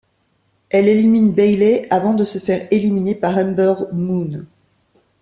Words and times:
Elle 0.71 0.87
élimine 0.87 1.31
Bayley 1.31 1.85
avant 1.91 2.15
de 2.15 2.23
se 2.23 2.39
faire 2.39 2.67
éliminer 2.71 3.13
par 3.13 3.37
Ember 3.37 3.75
Moon. 3.93 4.47